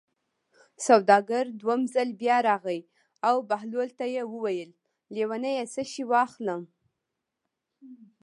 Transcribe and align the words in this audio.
سوداګر 0.87 1.45
دویم 1.61 1.81
ځل 1.93 2.09
بیا 2.21 2.37
راغی 2.49 2.79
او 3.27 3.35
بهلول 3.49 3.89
ته 3.99 4.05
یې 4.15 4.23
وویل: 4.33 4.71
لېونیه 5.15 5.65
څه 5.73 5.81
شی 5.91 6.03
واخلم. 6.11 6.61